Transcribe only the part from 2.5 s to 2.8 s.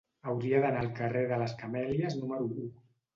u.